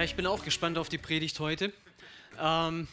[0.00, 1.74] Ja, ich bin auch gespannt auf die Predigt heute.
[2.40, 2.88] Ähm,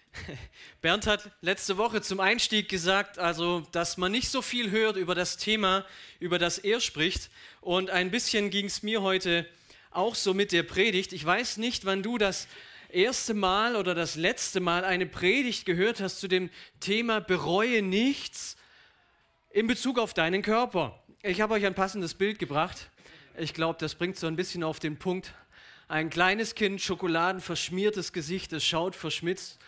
[0.82, 5.14] Bernd hat letzte Woche zum Einstieg gesagt, also, dass man nicht so viel hört über
[5.14, 5.86] das Thema,
[6.18, 7.30] über das er spricht.
[7.60, 9.46] Und ein bisschen ging es mir heute
[9.92, 11.12] auch so mit der Predigt.
[11.12, 12.48] Ich weiß nicht, wann du das
[12.88, 18.56] erste Mal oder das letzte Mal eine Predigt gehört hast zu dem Thema Bereue nichts
[19.50, 21.00] in Bezug auf deinen Körper.
[21.22, 22.90] Ich habe euch ein passendes Bild gebracht.
[23.38, 25.32] Ich glaube, das bringt so ein bisschen auf den Punkt,
[25.92, 29.58] ein kleines Kind, schokoladenverschmiertes Gesicht, es schaut verschmitzt.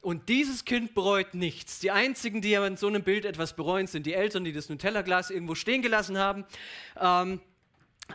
[0.00, 1.78] Und dieses Kind bereut nichts.
[1.78, 5.28] Die einzigen, die in so einem Bild etwas bereuen, sind die Eltern, die das Nutella-Glas
[5.28, 6.46] irgendwo stehen gelassen haben.
[6.98, 7.38] Ähm,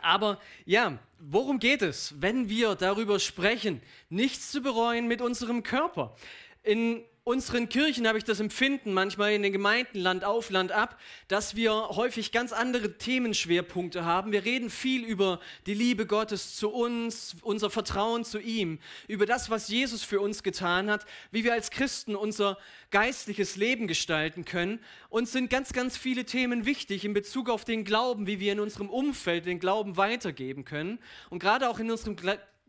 [0.02, 6.16] aber ja, worum geht es, wenn wir darüber sprechen, nichts zu bereuen mit unserem Körper?
[6.64, 11.00] In unseren Kirchen habe ich das Empfinden, manchmal in den Gemeinden Land auf, Land ab,
[11.28, 14.32] dass wir häufig ganz andere Themenschwerpunkte haben.
[14.32, 19.52] Wir reden viel über die Liebe Gottes zu uns, unser Vertrauen zu ihm, über das,
[19.52, 22.58] was Jesus für uns getan hat, wie wir als Christen unser
[22.90, 24.80] geistliches Leben gestalten können.
[25.10, 28.60] Uns sind ganz, ganz viele Themen wichtig in Bezug auf den Glauben, wie wir in
[28.60, 30.98] unserem Umfeld den Glauben weitergeben können.
[31.30, 32.16] Und gerade auch in unserem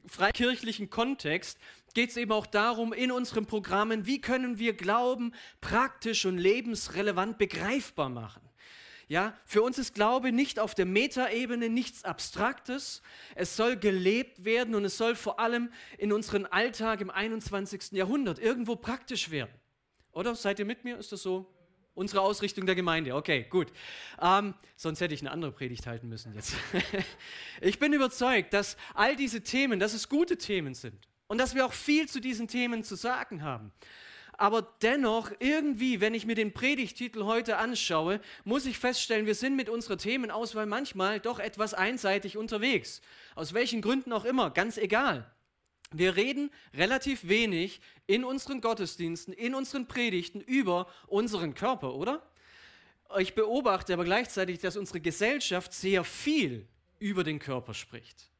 [0.06, 1.58] freikirchlichen Kontext
[1.94, 7.38] geht es eben auch darum, in unseren Programmen, wie können wir Glauben praktisch und lebensrelevant
[7.38, 8.42] begreifbar machen.
[9.08, 13.02] Ja, für uns ist Glaube nicht auf der Metaebene nichts Abstraktes.
[13.34, 17.90] Es soll gelebt werden und es soll vor allem in unseren Alltag im 21.
[17.90, 19.50] Jahrhundert irgendwo praktisch werden.
[20.12, 20.96] Oder seid ihr mit mir?
[20.96, 21.52] Ist das so?
[21.94, 23.16] Unsere Ausrichtung der Gemeinde.
[23.16, 23.72] Okay, gut.
[24.22, 26.54] Ähm, sonst hätte ich eine andere Predigt halten müssen jetzt.
[27.60, 31.64] ich bin überzeugt, dass all diese Themen, dass es gute Themen sind und dass wir
[31.64, 33.70] auch viel zu diesen Themen zu sagen haben.
[34.32, 39.54] Aber dennoch, irgendwie, wenn ich mir den Predigtitel heute anschaue, muss ich feststellen, wir sind
[39.54, 43.00] mit unserer Themenauswahl manchmal doch etwas einseitig unterwegs.
[43.36, 45.30] Aus welchen Gründen auch immer, ganz egal.
[45.92, 52.28] Wir reden relativ wenig in unseren Gottesdiensten, in unseren Predigten über unseren Körper, oder?
[53.18, 56.66] Ich beobachte aber gleichzeitig, dass unsere Gesellschaft sehr viel
[56.98, 58.32] über den Körper spricht.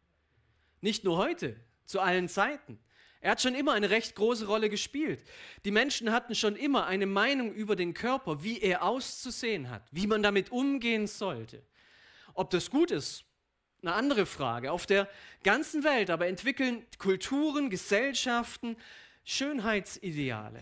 [0.81, 1.55] Nicht nur heute,
[1.91, 2.79] zu allen Zeiten.
[3.21, 5.23] Er hat schon immer eine recht große Rolle gespielt.
[5.65, 10.07] Die Menschen hatten schon immer eine Meinung über den Körper, wie er auszusehen hat, wie
[10.07, 11.63] man damit umgehen sollte.
[12.33, 13.25] Ob das gut ist,
[13.83, 14.73] eine andere Frage.
[14.73, 15.09] Auf der
[15.43, 18.77] ganzen Welt aber entwickeln Kulturen, Gesellschaften
[19.25, 20.61] Schönheitsideale.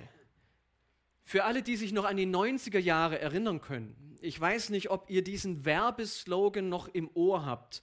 [1.23, 5.11] Für alle, die sich noch an die 90er Jahre erinnern können, ich weiß nicht, ob
[5.11, 7.83] ihr diesen Werbeslogan noch im Ohr habt.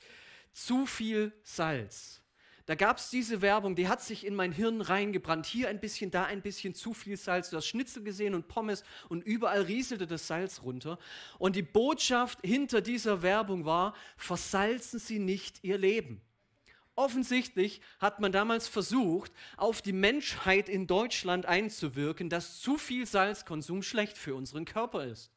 [0.51, 2.24] Zu viel Salz.
[2.65, 5.45] Da gab es diese Werbung, die hat sich in mein Hirn reingebrannt.
[5.45, 7.51] Hier ein bisschen, da ein bisschen zu viel Salz.
[7.51, 10.97] Du hast Schnitzel gesehen und Pommes und überall rieselte das Salz runter.
[11.37, 16.21] Und die Botschaft hinter dieser Werbung war, versalzen Sie nicht Ihr Leben.
[16.95, 23.83] Offensichtlich hat man damals versucht, auf die Menschheit in Deutschland einzuwirken, dass zu viel Salzkonsum
[23.83, 25.29] schlecht für unseren Körper ist.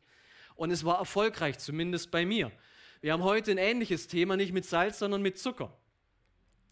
[0.55, 2.53] Und es war erfolgreich, zumindest bei mir.
[3.03, 5.77] Wir haben heute ein ähnliches Thema, nicht mit Salz, sondern mit Zucker.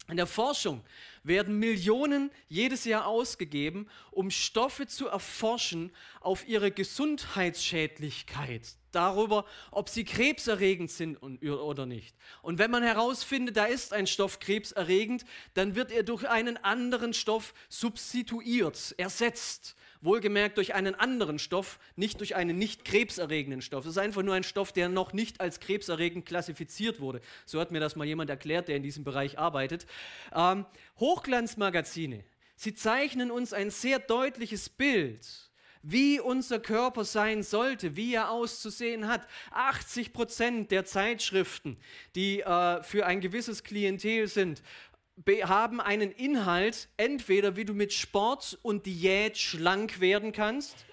[0.09, 0.83] In der Forschung
[1.23, 5.91] werden Millionen jedes Jahr ausgegeben, um Stoffe zu erforschen
[6.21, 8.61] auf ihre Gesundheitsschädlichkeit,
[8.93, 12.15] darüber, ob sie krebserregend sind oder nicht.
[12.41, 15.25] Und wenn man herausfindet, da ist ein Stoff krebserregend,
[15.55, 19.75] dann wird er durch einen anderen Stoff substituiert, ersetzt.
[20.01, 23.85] Wohlgemerkt durch einen anderen Stoff, nicht durch einen nicht krebserregenden Stoff.
[23.85, 27.21] Es ist einfach nur ein Stoff, der noch nicht als krebserregend klassifiziert wurde.
[27.45, 29.85] So hat mir das mal jemand erklärt, der in diesem Bereich arbeitet.
[30.35, 30.65] Ähm,
[30.99, 32.23] Hochglanzmagazine,
[32.55, 35.47] sie zeichnen uns ein sehr deutliches Bild
[35.89, 39.25] wie unser Körper sein sollte, wie er auszusehen hat.
[39.51, 41.77] 80 Prozent der Zeitschriften,
[42.13, 44.61] die äh, für ein gewisses Klientel sind,
[45.43, 50.85] haben einen Inhalt, entweder wie du mit Sport und Diät schlank werden kannst,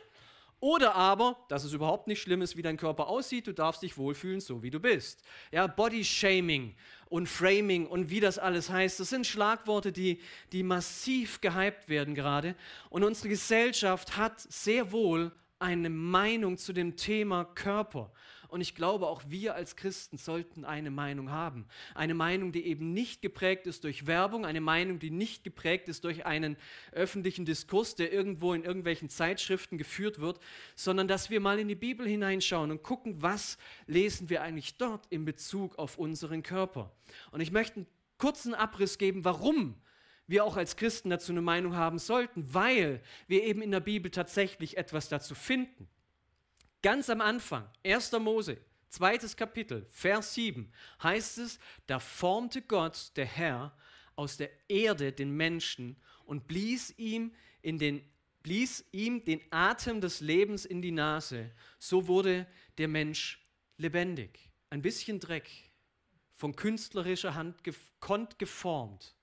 [0.65, 3.99] oder aber, dass es überhaupt nicht schlimm ist, wie dein Körper aussieht, du darfst dich
[3.99, 5.23] wohlfühlen, so wie du bist.
[5.53, 6.75] Ja, Body Shaming
[7.11, 10.23] und Framing und wie das alles heißt, das sind Schlagworte, die,
[10.53, 12.55] die massiv gehypt werden gerade.
[12.89, 18.11] Und unsere Gesellschaft hat sehr wohl eine Meinung zu dem Thema Körper.
[18.55, 21.67] Und ich glaube, auch wir als Christen sollten eine Meinung haben.
[21.93, 26.05] Eine Meinung, die eben nicht geprägt ist durch Werbung, eine Meinung, die nicht geprägt ist
[26.05, 26.57] durch einen
[26.93, 30.39] öffentlichen Diskurs, der irgendwo in irgendwelchen Zeitschriften geführt wird,
[30.77, 33.59] sondern dass wir mal in die Bibel hineinschauen und gucken, was
[33.89, 36.95] lesen wir eigentlich dort in Bezug auf unseren Körper.
[37.33, 37.87] Und ich möchte einen
[38.19, 39.75] kurzen Abriss geben, warum
[40.29, 44.13] wir auch als Christen dazu eine Meinung haben sollten, weil wir eben in der Bibel
[44.13, 45.89] tatsächlich etwas dazu finden.
[46.85, 48.13] Ganz am Anfang, 1.
[48.13, 48.59] Mose,
[48.91, 50.71] zweites Kapitel, Vers 7,
[51.03, 53.75] heißt es, da formte Gott, der Herr,
[54.17, 55.97] aus der Erde den Menschen
[56.27, 57.33] und blies ihm,
[57.63, 58.05] in den,
[58.43, 61.53] blies ihm den Atem des Lebens in die Nase.
[61.79, 62.47] So wurde
[62.77, 63.43] der Mensch
[63.79, 64.51] lebendig.
[64.69, 65.51] Ein bisschen Dreck,
[66.35, 69.17] von künstlerischer Hand gekonnt geformt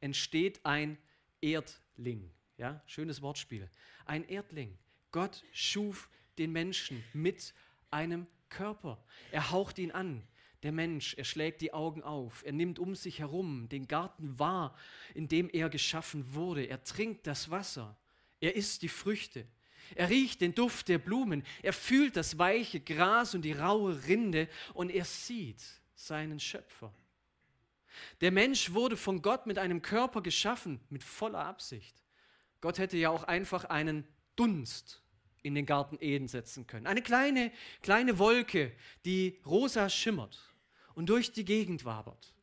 [0.00, 0.98] entsteht ein
[1.40, 2.32] Erdling.
[2.56, 3.70] Ja, schönes Wortspiel.
[4.06, 4.76] Ein Erdling.
[5.12, 7.54] Gott schuf den Menschen mit
[7.90, 9.02] einem Körper.
[9.32, 10.22] Er haucht ihn an.
[10.62, 14.74] Der Mensch, er schlägt die Augen auf, er nimmt um sich herum den Garten wahr,
[15.14, 16.64] in dem er geschaffen wurde.
[16.64, 17.96] Er trinkt das Wasser,
[18.40, 19.46] er isst die Früchte,
[19.94, 24.48] er riecht den Duft der Blumen, er fühlt das weiche Gras und die raue Rinde
[24.74, 25.62] und er sieht
[25.94, 26.92] seinen Schöpfer.
[28.20, 32.02] Der Mensch wurde von Gott mit einem Körper geschaffen, mit voller Absicht.
[32.60, 35.02] Gott hätte ja auch einfach einen Dunst
[35.46, 36.86] in den Garten Eden setzen können.
[36.86, 37.52] Eine kleine,
[37.82, 38.72] kleine Wolke,
[39.04, 40.38] die rosa schimmert
[40.94, 42.34] und durch die Gegend wabert.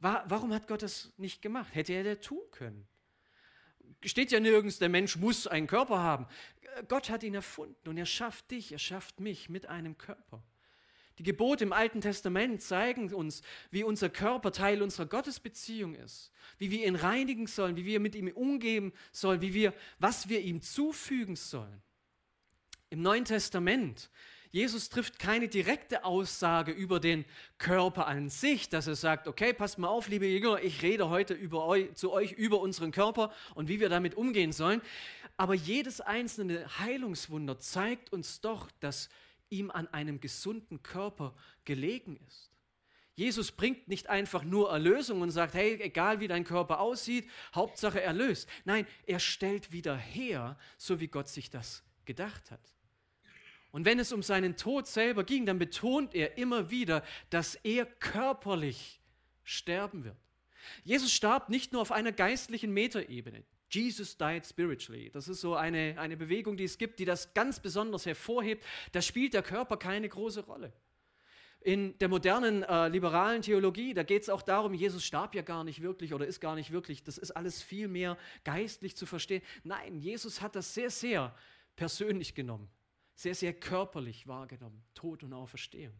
[0.00, 1.74] Warum hat Gott das nicht gemacht?
[1.74, 2.86] Hätte er das tun können?
[4.04, 6.26] Steht ja nirgends, der Mensch muss einen Körper haben.
[6.86, 10.44] Gott hat ihn erfunden und er schafft dich, er schafft mich mit einem Körper.
[11.18, 13.42] Die Gebote im Alten Testament zeigen uns,
[13.72, 18.14] wie unser Körper Teil unserer Gottesbeziehung ist, wie wir ihn reinigen sollen, wie wir mit
[18.14, 21.82] ihm umgehen sollen, wie wir, was wir ihm zufügen sollen.
[22.90, 24.10] Im Neuen Testament,
[24.50, 27.26] Jesus trifft keine direkte Aussage über den
[27.58, 31.34] Körper an sich, dass er sagt, okay, passt mal auf, liebe Jünger, ich rede heute
[31.34, 34.80] über euch, zu euch über unseren Körper und wie wir damit umgehen sollen.
[35.36, 39.10] Aber jedes einzelne Heilungswunder zeigt uns doch, dass
[39.50, 41.34] ihm an einem gesunden Körper
[41.66, 42.50] gelegen ist.
[43.16, 48.00] Jesus bringt nicht einfach nur Erlösung und sagt, hey, egal wie dein Körper aussieht, Hauptsache
[48.00, 48.48] erlöst.
[48.64, 52.77] Nein, er stellt wieder her, so wie Gott sich das gedacht hat.
[53.70, 57.86] Und wenn es um seinen Tod selber ging, dann betont er immer wieder, dass er
[57.86, 59.00] körperlich
[59.44, 60.16] sterben wird.
[60.84, 63.44] Jesus starb nicht nur auf einer geistlichen Metaebene.
[63.70, 65.10] Jesus died spiritually.
[65.10, 68.64] Das ist so eine, eine Bewegung, die es gibt, die das ganz besonders hervorhebt.
[68.92, 70.72] Da spielt der Körper keine große Rolle.
[71.60, 75.64] In der modernen äh, liberalen Theologie, da geht es auch darum, Jesus starb ja gar
[75.64, 77.02] nicht wirklich oder ist gar nicht wirklich.
[77.02, 79.42] Das ist alles viel mehr geistlich zu verstehen.
[79.64, 81.34] Nein, Jesus hat das sehr, sehr
[81.76, 82.70] persönlich genommen,
[83.18, 84.80] sehr, sehr körperlich wahrgenommen.
[84.94, 85.98] Tod und Auferstehung.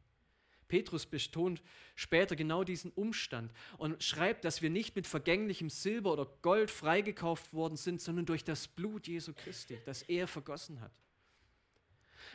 [0.68, 1.60] Petrus betont
[1.96, 7.52] später genau diesen Umstand und schreibt, dass wir nicht mit vergänglichem Silber oder Gold freigekauft
[7.52, 10.92] worden sind, sondern durch das Blut Jesu Christi, das er vergossen hat.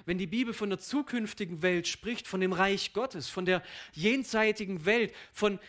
[0.05, 3.63] Wenn die Bibel von der zukünftigen Welt spricht, von dem Reich Gottes, von der
[3.93, 5.59] jenseitigen Welt, von,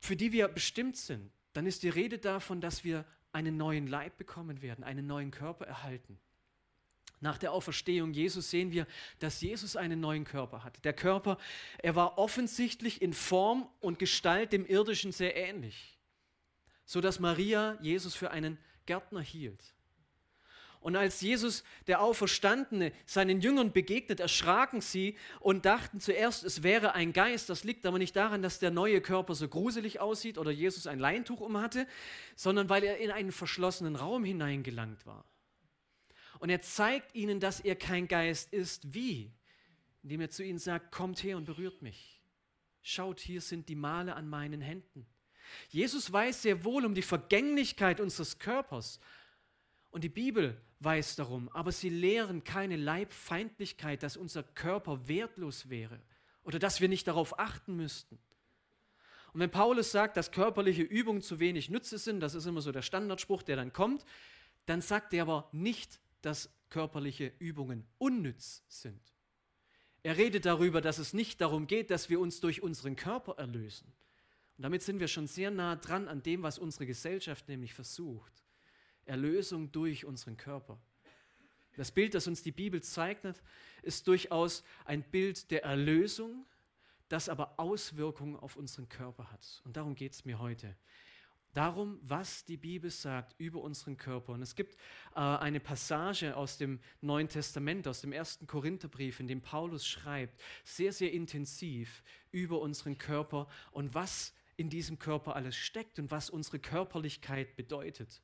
[0.00, 4.16] für die wir bestimmt sind, dann ist die Rede davon, dass wir einen neuen Leib
[4.16, 6.18] bekommen werden, einen neuen Körper erhalten.
[7.20, 8.86] Nach der Auferstehung Jesus sehen wir,
[9.18, 10.84] dass Jesus einen neuen Körper hat.
[10.84, 11.38] Der Körper,
[11.78, 15.98] er war offensichtlich in Form und Gestalt dem irdischen sehr ähnlich,
[16.84, 19.76] so dass Maria Jesus für einen Gärtner hielt.
[20.86, 26.94] Und als Jesus, der Auferstandene, seinen Jüngern begegnet, erschraken sie und dachten zuerst, es wäre
[26.94, 27.48] ein Geist.
[27.48, 31.00] Das liegt aber nicht daran, dass der neue Körper so gruselig aussieht oder Jesus ein
[31.00, 31.88] Leintuch umhatte,
[32.36, 35.24] sondern weil er in einen verschlossenen Raum hineingelangt war.
[36.38, 38.94] Und er zeigt ihnen, dass er kein Geist ist.
[38.94, 39.32] Wie?
[40.02, 42.22] Indem er zu ihnen sagt, kommt her und berührt mich.
[42.82, 45.06] Schaut, hier sind die Male an meinen Händen.
[45.68, 49.00] Jesus weiß sehr wohl um die Vergänglichkeit unseres Körpers.
[49.90, 56.00] Und die Bibel weiß darum, aber sie lehren keine Leibfeindlichkeit, dass unser Körper wertlos wäre
[56.44, 58.18] oder dass wir nicht darauf achten müssten.
[59.32, 62.72] Und wenn Paulus sagt, dass körperliche Übungen zu wenig Nütze sind, das ist immer so
[62.72, 64.04] der Standardspruch, der dann kommt,
[64.66, 69.00] dann sagt er aber nicht, dass körperliche Übungen unnütz sind.
[70.02, 73.92] Er redet darüber, dass es nicht darum geht, dass wir uns durch unseren Körper erlösen.
[74.56, 78.32] Und damit sind wir schon sehr nah dran an dem, was unsere Gesellschaft nämlich versucht.
[79.04, 80.80] Erlösung durch unseren Körper.
[81.76, 83.40] Das Bild, das uns die Bibel zeichnet,
[83.82, 86.44] ist durchaus ein Bild der Erlösung,
[87.08, 89.62] das aber Auswirkungen auf unseren Körper hat.
[89.64, 90.74] Und darum geht es mir heute.
[91.56, 94.32] Darum, was die Bibel sagt über unseren Körper.
[94.32, 94.76] Und es gibt
[95.14, 100.40] äh, eine Passage aus dem Neuen Testament, aus dem ersten Korintherbrief, in dem Paulus schreibt,
[100.64, 106.30] sehr, sehr intensiv über unseren Körper und was in diesem Körper alles steckt und was
[106.30, 108.22] unsere Körperlichkeit bedeutet.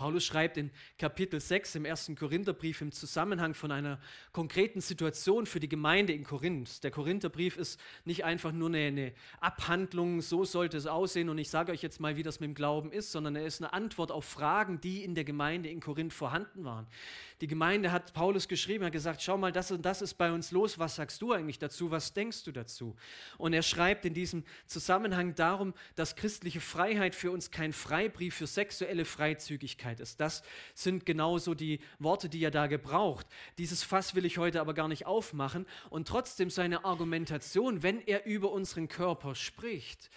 [0.00, 4.00] Paulus schreibt in Kapitel 6 im ersten Korintherbrief im Zusammenhang von einer
[4.32, 6.82] konkreten Situation für die Gemeinde in Korinth.
[6.82, 11.50] Der Korintherbrief ist nicht einfach nur eine, eine, Abhandlung, so sollte es aussehen und ich
[11.50, 14.10] sage euch jetzt mal, wie das mit dem Glauben ist, sondern er ist eine Antwort
[14.10, 16.86] auf Fragen, die in der Gemeinde in Korinth vorhanden waren.
[17.40, 20.50] Die Gemeinde hat Paulus geschrieben, hat gesagt, schau mal, das und das ist bei uns
[20.50, 22.96] los, was sagst du eigentlich dazu, was denkst du dazu?
[23.38, 28.46] Und er schreibt in diesem Zusammenhang darum, dass christliche Freiheit für uns kein Freibrief für
[28.46, 30.20] sexuelle Freizügigkeit ist.
[30.20, 30.42] Das
[30.74, 33.26] sind genauso die Worte, die er da gebraucht.
[33.56, 35.66] Dieses Fass will ich heute aber gar nicht aufmachen.
[35.88, 40.10] Und trotzdem seine Argumentation, wenn er über unseren Körper spricht,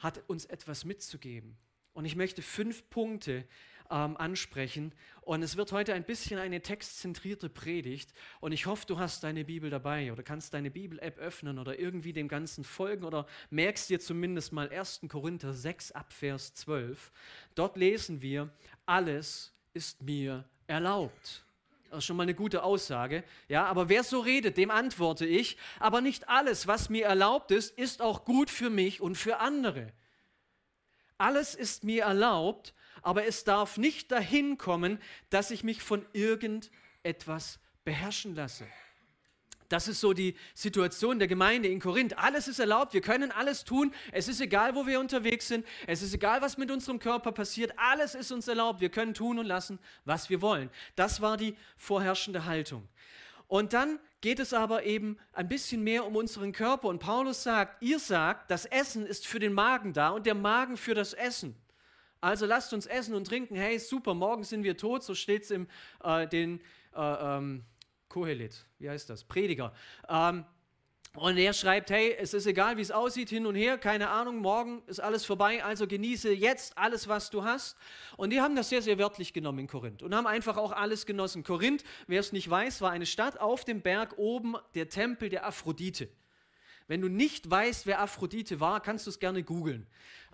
[0.00, 1.56] hat uns etwas mitzugeben.
[1.94, 3.46] Und ich möchte fünf Punkte
[3.92, 4.92] ähm, ansprechen.
[5.20, 8.12] Und es wird heute ein bisschen eine textzentrierte Predigt.
[8.40, 12.12] Und ich hoffe, du hast deine Bibel dabei oder kannst deine Bibel-App öffnen oder irgendwie
[12.12, 15.02] dem Ganzen folgen oder merkst dir zumindest mal 1.
[15.08, 17.12] Korinther 6 ab Vers 12.
[17.54, 18.50] Dort lesen wir,
[18.86, 21.44] alles ist mir erlaubt.
[21.90, 23.22] Das ist schon mal eine gute Aussage.
[23.48, 27.78] Ja, aber wer so redet, dem antworte ich, aber nicht alles, was mir erlaubt ist,
[27.78, 29.92] ist auch gut für mich und für andere.
[31.18, 34.98] Alles ist mir erlaubt, aber es darf nicht dahin kommen,
[35.30, 38.66] dass ich mich von irgendetwas beherrschen lasse.
[39.72, 42.18] Das ist so die Situation der Gemeinde in Korinth.
[42.18, 43.94] Alles ist erlaubt, wir können alles tun.
[44.12, 45.66] Es ist egal, wo wir unterwegs sind.
[45.86, 47.72] Es ist egal, was mit unserem Körper passiert.
[47.78, 48.82] Alles ist uns erlaubt.
[48.82, 50.68] Wir können tun und lassen, was wir wollen.
[50.94, 52.86] Das war die vorherrschende Haltung.
[53.48, 56.88] Und dann geht es aber eben ein bisschen mehr um unseren Körper.
[56.88, 60.76] Und Paulus sagt, ihr sagt, das Essen ist für den Magen da und der Magen
[60.76, 61.56] für das Essen.
[62.22, 63.56] Also lasst uns essen und trinken.
[63.56, 65.02] Hey, super, morgen sind wir tot.
[65.02, 65.66] So steht es im
[66.04, 66.60] äh, den
[66.94, 67.64] äh, ähm,
[68.08, 69.24] Kohelet, wie heißt das?
[69.24, 69.74] Prediger.
[70.08, 70.44] Ähm,
[71.14, 74.38] und er schreibt, hey, es ist egal, wie es aussieht, hin und her, keine Ahnung,
[74.38, 77.76] morgen ist alles vorbei, also genieße jetzt alles, was du hast.
[78.16, 81.06] Und die haben das sehr, sehr wörtlich genommen in Korinth und haben einfach auch alles
[81.06, 81.42] genossen.
[81.42, 85.44] Korinth, wer es nicht weiß, war eine Stadt auf dem Berg oben, der Tempel der
[85.44, 86.08] Aphrodite.
[86.88, 89.86] Wenn du nicht weißt, wer Aphrodite war, kannst du es gerne googeln.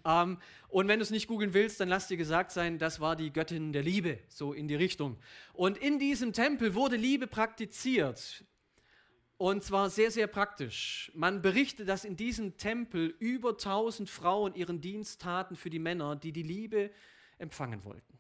[0.05, 0.39] Ähm,
[0.69, 3.33] und wenn du es nicht googeln willst, dann lass dir gesagt sein, das war die
[3.33, 5.17] Göttin der Liebe, so in die Richtung.
[5.53, 8.45] Und in diesem Tempel wurde Liebe praktiziert.
[9.37, 11.13] Und zwar sehr, sehr praktisch.
[11.15, 16.17] Man berichtet, dass in diesem Tempel über 1000 Frauen ihren Dienst taten für die Männer,
[16.17, 16.91] die die Liebe
[17.39, 18.19] empfangen wollten.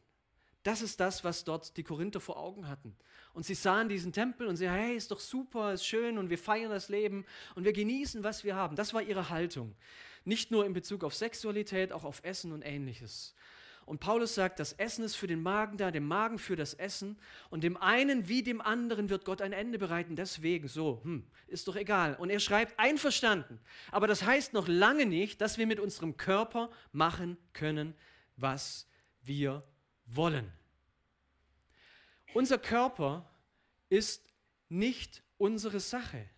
[0.62, 2.96] Das ist das, was dort die Korinther vor Augen hatten.
[3.32, 6.38] Und sie sahen diesen Tempel und sie, hey, ist doch super, ist schön und wir
[6.38, 7.24] feiern das Leben
[7.54, 8.74] und wir genießen, was wir haben.
[8.74, 9.74] Das war ihre Haltung.
[10.24, 13.34] Nicht nur in Bezug auf Sexualität, auch auf Essen und ähnliches.
[13.88, 17.18] Und Paulus sagt, das Essen ist für den Magen da, dem Magen für das Essen.
[17.48, 20.14] Und dem einen wie dem anderen wird Gott ein Ende bereiten.
[20.14, 22.14] Deswegen so, hm, ist doch egal.
[22.16, 23.58] Und er schreibt, einverstanden.
[23.90, 27.94] Aber das heißt noch lange nicht, dass wir mit unserem Körper machen können,
[28.36, 28.86] was
[29.22, 29.62] wir
[30.08, 30.52] wollen.
[32.34, 33.28] Unser Körper
[33.88, 34.32] ist
[34.68, 36.28] nicht unsere Sache.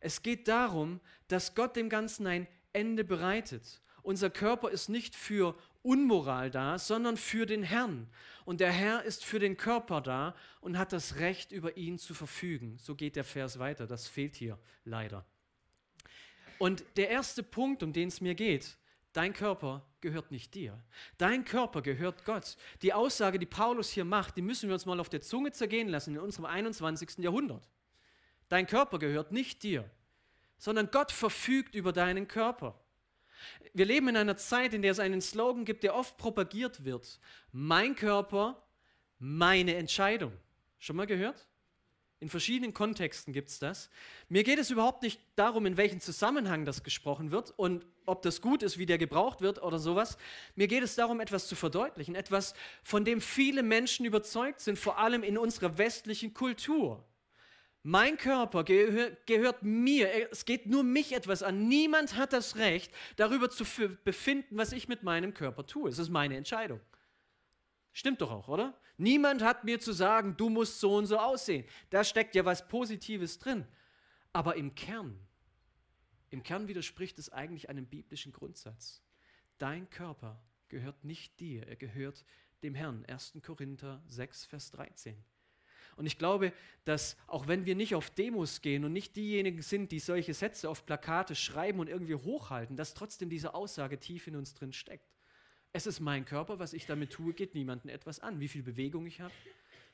[0.00, 3.80] Es geht darum, dass Gott dem Ganzen ein Ende bereitet.
[4.02, 8.08] Unser Körper ist nicht für Unmoral da, sondern für den Herrn.
[8.44, 12.12] Und der Herr ist für den Körper da und hat das Recht, über ihn zu
[12.12, 12.76] verfügen.
[12.78, 13.86] So geht der Vers weiter.
[13.86, 15.24] Das fehlt hier leider.
[16.58, 18.76] Und der erste Punkt, um den es mir geht,
[19.16, 20.78] dein Körper gehört nicht dir.
[21.18, 22.56] Dein Körper gehört Gott.
[22.82, 25.88] Die Aussage, die Paulus hier macht, die müssen wir uns mal auf der Zunge zergehen
[25.88, 27.18] lassen in unserem 21.
[27.18, 27.68] Jahrhundert.
[28.48, 29.88] Dein Körper gehört nicht dir,
[30.58, 32.78] sondern Gott verfügt über deinen Körper.
[33.72, 37.20] Wir leben in einer Zeit, in der es einen Slogan gibt, der oft propagiert wird.
[37.52, 38.62] Mein Körper,
[39.18, 40.32] meine Entscheidung.
[40.78, 41.48] Schon mal gehört?
[42.18, 43.90] In verschiedenen Kontexten gibt es das.
[44.30, 48.40] Mir geht es überhaupt nicht darum, in welchem Zusammenhang das gesprochen wird und ob das
[48.40, 50.16] gut ist, wie der gebraucht wird oder sowas.
[50.54, 54.98] Mir geht es darum, etwas zu verdeutlichen, etwas, von dem viele Menschen überzeugt sind, vor
[54.98, 57.04] allem in unserer westlichen Kultur.
[57.82, 60.32] Mein Körper gehör, gehört mir.
[60.32, 61.68] Es geht nur mich etwas an.
[61.68, 63.64] Niemand hat das Recht, darüber zu
[64.04, 65.90] befinden, was ich mit meinem Körper tue.
[65.90, 66.80] Es ist meine Entscheidung.
[67.96, 68.78] Stimmt doch auch, oder?
[68.98, 71.64] Niemand hat mir zu sagen, du musst so und so aussehen.
[71.88, 73.66] Da steckt ja was Positives drin.
[74.34, 75.18] Aber im Kern,
[76.28, 79.02] im Kern widerspricht es eigentlich einem biblischen Grundsatz.
[79.56, 82.26] Dein Körper gehört nicht dir, er gehört
[82.62, 83.06] dem Herrn.
[83.06, 83.38] 1.
[83.42, 85.16] Korinther 6, Vers 13.
[85.96, 86.52] Und ich glaube,
[86.84, 90.68] dass auch wenn wir nicht auf Demos gehen und nicht diejenigen sind, die solche Sätze
[90.68, 95.15] auf Plakate schreiben und irgendwie hochhalten, dass trotzdem diese Aussage tief in uns drin steckt.
[95.76, 98.40] Es ist mein Körper, was ich damit tue, geht niemandem etwas an.
[98.40, 99.34] Wie viel Bewegung ich habe,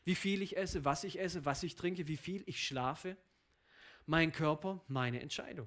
[0.05, 3.17] wie viel ich esse, was ich esse, was ich trinke, wie viel ich schlafe.
[4.07, 5.67] Mein Körper, meine Entscheidung.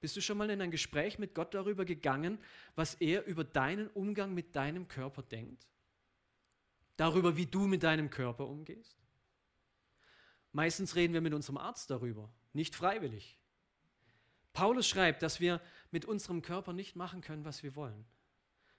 [0.00, 2.38] Bist du schon mal in ein Gespräch mit Gott darüber gegangen,
[2.74, 5.68] was er über deinen Umgang mit deinem Körper denkt?
[6.96, 8.96] Darüber, wie du mit deinem Körper umgehst?
[10.52, 13.38] Meistens reden wir mit unserem Arzt darüber, nicht freiwillig.
[14.54, 18.06] Paulus schreibt, dass wir mit unserem Körper nicht machen können, was wir wollen.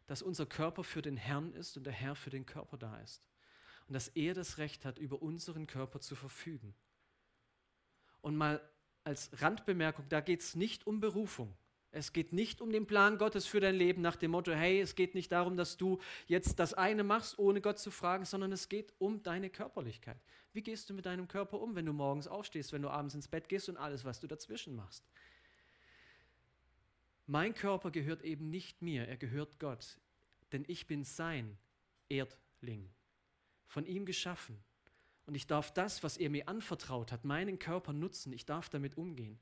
[0.09, 3.21] Dass unser Körper für den Herrn ist und der Herr für den Körper da ist.
[3.87, 6.73] Und dass er das Recht hat, über unseren Körper zu verfügen.
[8.21, 8.59] Und mal
[9.03, 11.55] als Randbemerkung, da geht es nicht um Berufung.
[11.91, 14.95] Es geht nicht um den Plan Gottes für dein Leben nach dem Motto, hey, es
[14.95, 18.67] geht nicht darum, dass du jetzt das eine machst, ohne Gott zu fragen, sondern es
[18.67, 20.19] geht um deine Körperlichkeit.
[20.53, 23.27] Wie gehst du mit deinem Körper um, wenn du morgens aufstehst, wenn du abends ins
[23.27, 25.03] Bett gehst und alles, was du dazwischen machst?
[27.31, 30.00] Mein Körper gehört eben nicht mir, er gehört Gott,
[30.51, 31.59] denn ich bin sein
[32.09, 32.89] Erdling,
[33.67, 34.57] von ihm geschaffen.
[35.27, 38.33] Und ich darf das, was er mir anvertraut hat, meinen Körper nutzen.
[38.33, 39.39] Ich darf damit umgehen.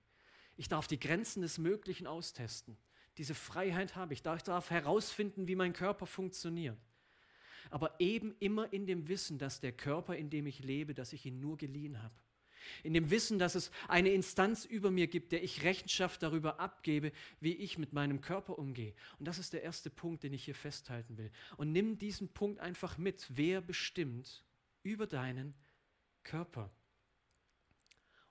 [0.57, 2.75] Ich darf die Grenzen des Möglichen austesten.
[3.17, 4.19] Diese Freiheit habe ich.
[4.19, 6.77] Ich darf herausfinden, wie mein Körper funktioniert.
[7.69, 11.25] Aber eben immer in dem Wissen, dass der Körper, in dem ich lebe, dass ich
[11.25, 12.15] ihn nur geliehen habe.
[12.83, 17.11] In dem Wissen, dass es eine Instanz über mir gibt, der ich Rechenschaft darüber abgebe,
[17.39, 18.93] wie ich mit meinem Körper umgehe.
[19.19, 21.31] Und das ist der erste Punkt, den ich hier festhalten will.
[21.57, 23.25] Und nimm diesen Punkt einfach mit.
[23.29, 24.43] Wer bestimmt
[24.83, 25.53] über deinen
[26.23, 26.71] Körper.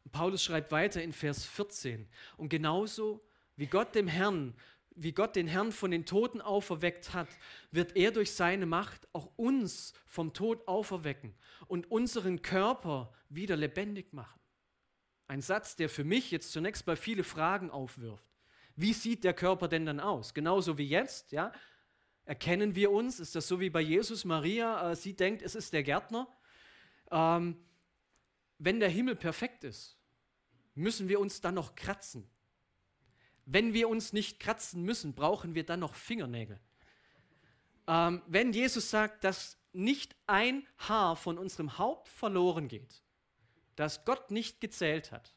[0.04, 2.08] Und Paulus schreibt weiter in Vers 14.
[2.36, 3.26] Und genauso
[3.56, 4.54] wie Gott dem Herrn,
[4.96, 7.28] wie Gott den Herrn von den Toten auferweckt hat,
[7.70, 11.34] wird er durch seine Macht auch uns vom Tod auferwecken
[11.68, 14.40] und unseren Körper wieder lebendig machen.
[15.28, 18.24] Ein Satz, der für mich jetzt zunächst mal viele Fragen aufwirft.
[18.74, 20.34] Wie sieht der Körper denn dann aus?
[20.34, 21.52] Genauso wie jetzt, ja?
[22.24, 23.20] Erkennen wir uns?
[23.20, 24.90] Ist das so wie bei Jesus, Maria?
[24.90, 26.28] Äh, sie denkt, es ist der Gärtner.
[27.10, 27.56] Ähm,
[28.58, 29.96] wenn der Himmel perfekt ist,
[30.74, 32.28] müssen wir uns dann noch kratzen.
[33.46, 36.60] Wenn wir uns nicht kratzen müssen, brauchen wir dann noch Fingernägel.
[37.86, 43.02] Ähm, wenn Jesus sagt, dass nicht ein Haar von unserem Haupt verloren geht,
[43.76, 45.32] dass Gott nicht gezählt hat,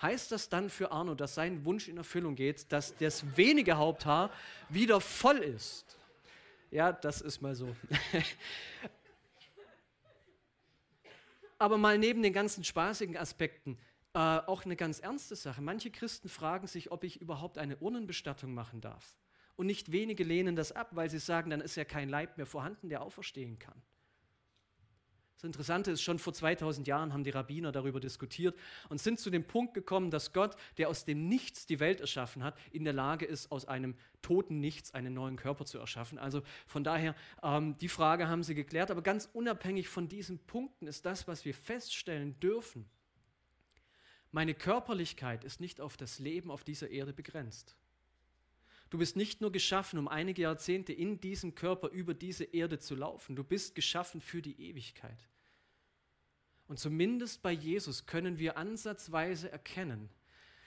[0.00, 4.30] heißt das dann für Arno, dass sein Wunsch in Erfüllung geht, dass das wenige Haupthaar
[4.68, 5.98] wieder voll ist?
[6.70, 7.74] Ja, das ist mal so.
[11.58, 13.78] aber mal neben den ganzen spaßigen Aspekten
[14.14, 15.60] äh, auch eine ganz ernste Sache.
[15.60, 19.16] Manche Christen fragen sich, ob ich überhaupt eine Urnenbestattung machen darf.
[19.56, 22.46] Und nicht wenige lehnen das ab, weil sie sagen, dann ist ja kein Leib mehr
[22.46, 23.80] vorhanden, der auferstehen kann.
[25.36, 28.56] Das Interessante ist, schon vor 2000 Jahren haben die Rabbiner darüber diskutiert
[28.88, 32.42] und sind zu dem Punkt gekommen, dass Gott, der aus dem Nichts die Welt erschaffen
[32.42, 36.18] hat, in der Lage ist, aus einem toten Nichts einen neuen Körper zu erschaffen.
[36.18, 40.86] Also von daher, ähm, die Frage haben sie geklärt, aber ganz unabhängig von diesen Punkten
[40.86, 42.88] ist das, was wir feststellen dürfen.
[44.34, 47.76] Meine Körperlichkeit ist nicht auf das Leben auf dieser Erde begrenzt.
[48.90, 52.96] Du bist nicht nur geschaffen, um einige Jahrzehnte in diesem Körper über diese Erde zu
[52.96, 53.36] laufen.
[53.36, 55.28] Du bist geschaffen für die Ewigkeit.
[56.66, 60.08] Und zumindest bei Jesus können wir ansatzweise erkennen,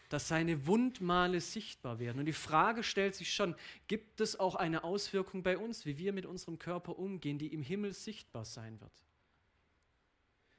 [0.07, 2.19] dass seine Wundmale sichtbar werden.
[2.19, 3.53] Und die Frage stellt sich schon,
[3.89, 7.63] gibt es auch eine Auswirkung bei uns, wie wir mit unserem Körper umgehen, die im
[7.63, 9.06] Himmel sichtbar sein wird?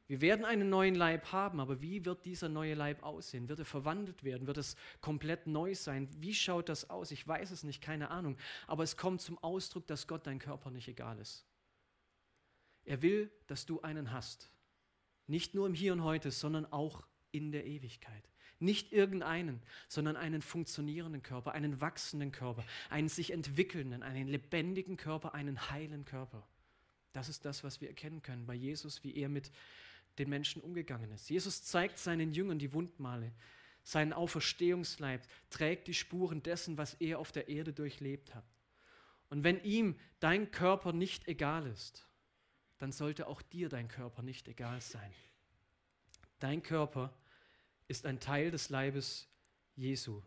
[0.09, 3.51] Wir werden einen neuen Leib haben, aber wie wird dieser neue Leib aussehen?
[3.51, 4.47] Wird er verwandelt werden?
[4.47, 6.09] Wird es komplett neu sein?
[6.19, 7.11] Wie schaut das aus?
[7.11, 8.39] Ich weiß es nicht, keine Ahnung.
[8.67, 11.45] Aber es kommt zum Ausdruck, dass Gott dein Körper nicht egal ist.
[12.85, 14.51] Er will, dass du einen hast.
[15.27, 18.31] Nicht nur im Hier und Heute, sondern auch in der Ewigkeit.
[18.61, 25.35] Nicht irgendeinen, sondern einen funktionierenden Körper, einen wachsenden Körper, einen sich entwickelnden, einen lebendigen Körper,
[25.35, 26.49] einen heilen Körper.
[27.13, 29.53] Das ist das, was wir erkennen können bei Jesus, wie er mit
[30.19, 31.31] den Menschen umgegangen ist.
[31.31, 33.33] Jesus zeigt seinen Jüngern die Wundmale.
[33.83, 38.45] Sein Auferstehungsleib trägt die Spuren dessen, was er auf der Erde durchlebt hat.
[39.31, 42.07] Und wenn ihm dein Körper nicht egal ist,
[42.79, 45.13] dann sollte auch dir dein Körper nicht egal sein.
[46.39, 47.13] Dein Körper
[47.89, 49.29] ist ein Teil des Leibes
[49.75, 50.23] Jesu.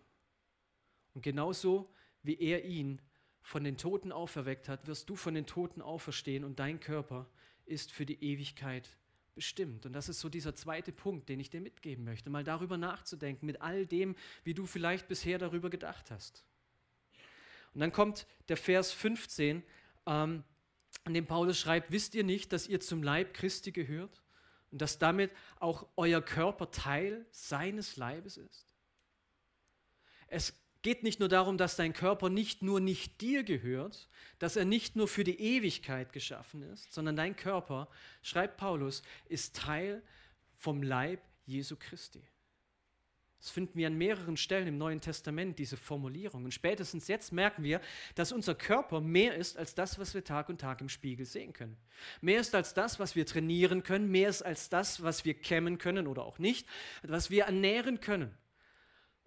[1.13, 3.01] Und genauso wie er ihn
[3.41, 7.29] von den Toten auferweckt hat, wirst du von den Toten auferstehen und dein Körper
[7.65, 8.97] ist für die Ewigkeit
[9.33, 9.85] bestimmt.
[9.85, 13.45] Und das ist so dieser zweite Punkt, den ich dir mitgeben möchte, mal darüber nachzudenken,
[13.45, 16.43] mit all dem, wie du vielleicht bisher darüber gedacht hast.
[17.73, 19.63] Und dann kommt der Vers 15,
[20.05, 20.43] ähm,
[21.03, 24.21] an dem Paulus schreibt, wisst ihr nicht, dass ihr zum Leib Christi gehört
[24.71, 28.75] und dass damit auch euer Körper Teil seines Leibes ist?
[30.27, 34.65] Es geht nicht nur darum, dass dein Körper nicht nur nicht dir gehört, dass er
[34.65, 37.87] nicht nur für die Ewigkeit geschaffen ist, sondern dein Körper,
[38.21, 40.01] schreibt Paulus, ist Teil
[40.53, 42.23] vom Leib Jesu Christi.
[43.41, 46.45] Das finden wir an mehreren Stellen im Neuen Testament, diese Formulierung.
[46.45, 47.81] Und spätestens jetzt merken wir,
[48.13, 51.51] dass unser Körper mehr ist als das, was wir Tag und Tag im Spiegel sehen
[51.51, 51.75] können.
[52.21, 55.79] Mehr ist als das, was wir trainieren können, mehr ist als das, was wir kämmen
[55.79, 56.67] können oder auch nicht,
[57.01, 58.31] was wir ernähren können.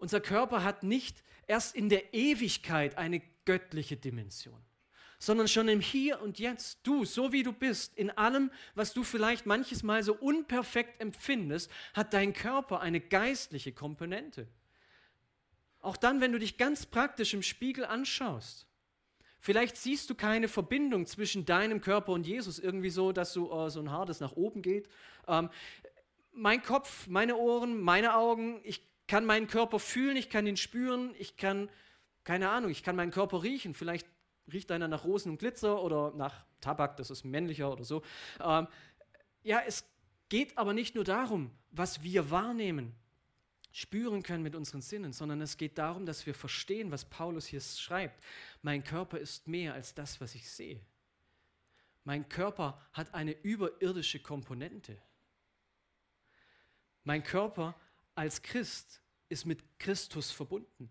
[0.04, 4.62] Unser Körper hat nicht erst in der Ewigkeit eine göttliche Dimension
[5.18, 6.80] sondern schon im Hier und Jetzt.
[6.82, 11.70] Du, so wie du bist, in allem, was du vielleicht manches Mal so unperfekt empfindest,
[11.94, 14.46] hat dein Körper eine geistliche Komponente.
[15.80, 18.66] Auch dann, wenn du dich ganz praktisch im Spiegel anschaust.
[19.40, 23.70] Vielleicht siehst du keine Verbindung zwischen deinem Körper und Jesus, irgendwie so, dass du oh,
[23.70, 24.90] so ein Haar, das nach oben geht.
[25.26, 25.48] Ähm,
[26.34, 31.14] mein Kopf, meine Ohren, meine Augen, ich kann meinen Körper fühlen, ich kann ihn spüren,
[31.18, 31.70] ich kann,
[32.24, 33.74] keine Ahnung, ich kann meinen Körper riechen.
[33.74, 34.06] Vielleicht
[34.52, 38.02] riecht einer nach Rosen und Glitzer oder nach Tabak, das ist männlicher oder so.
[38.42, 38.66] Ähm,
[39.42, 39.84] ja, es
[40.28, 42.94] geht aber nicht nur darum, was wir wahrnehmen,
[43.72, 47.60] spüren können mit unseren Sinnen, sondern es geht darum, dass wir verstehen, was Paulus hier
[47.60, 48.22] schreibt.
[48.62, 50.80] Mein Körper ist mehr als das, was ich sehe.
[52.04, 54.96] Mein Körper hat eine überirdische Komponente.
[57.02, 57.74] Mein Körper
[58.14, 60.90] als Christ ist mit Christus verbunden.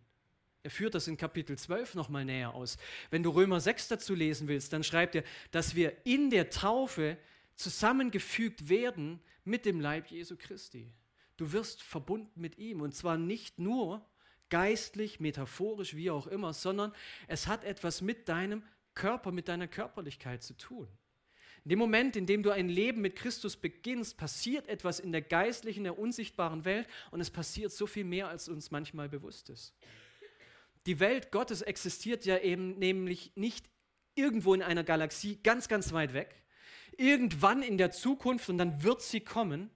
[0.63, 2.77] Er führt das in Kapitel 12 nochmal näher aus.
[3.09, 7.17] Wenn du Römer 6 dazu lesen willst, dann schreibt er, dass wir in der Taufe
[7.55, 10.91] zusammengefügt werden mit dem Leib Jesu Christi.
[11.35, 14.05] Du wirst verbunden mit ihm und zwar nicht nur
[14.49, 16.93] geistlich, metaphorisch, wie auch immer, sondern
[17.27, 20.87] es hat etwas mit deinem Körper, mit deiner Körperlichkeit zu tun.
[21.65, 25.21] In dem Moment, in dem du ein Leben mit Christus beginnst, passiert etwas in der
[25.21, 29.73] geistlichen, der unsichtbaren Welt und es passiert so viel mehr, als uns manchmal bewusst ist.
[30.85, 33.65] Die Welt Gottes existiert ja eben nämlich nicht
[34.15, 36.43] irgendwo in einer Galaxie ganz, ganz weit weg,
[36.97, 39.69] irgendwann in der Zukunft und dann wird sie kommen,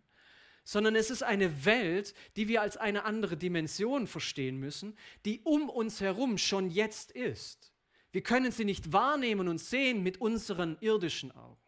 [0.65, 5.69] sondern es ist eine Welt, die wir als eine andere Dimension verstehen müssen, die um
[5.69, 7.71] uns herum schon jetzt ist.
[8.12, 11.66] Wir können sie nicht wahrnehmen und sehen mit unseren irdischen Augen.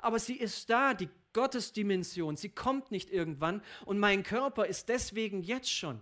[0.00, 5.42] Aber sie ist da, die Gottesdimension, sie kommt nicht irgendwann und mein Körper ist deswegen
[5.42, 6.00] jetzt schon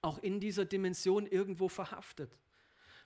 [0.00, 2.36] auch in dieser Dimension irgendwo verhaftet.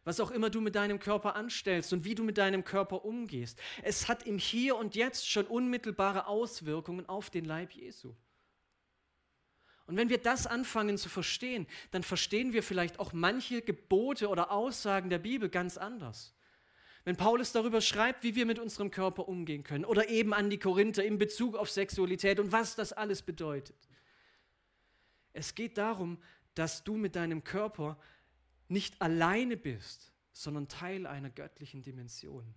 [0.05, 3.59] Was auch immer du mit deinem Körper anstellst und wie du mit deinem Körper umgehst.
[3.83, 8.15] Es hat im Hier und Jetzt schon unmittelbare Auswirkungen auf den Leib Jesu.
[9.87, 14.53] Und wenn wir das anfangen zu verstehen, dann verstehen wir vielleicht auch manche Gebote oder
[14.53, 16.36] Aussagen der Bibel ganz anders.
[17.07, 20.59] Wenn Paulus darüber schreibt, wie wir mit unserem Körper umgehen können oder eben an die
[20.59, 23.77] Korinther in Bezug auf Sexualität und was das alles bedeutet.
[25.33, 26.19] Es geht darum,
[26.55, 27.97] dass du mit deinem Körper
[28.67, 32.53] nicht alleine bist, sondern Teil einer göttlichen Dimension.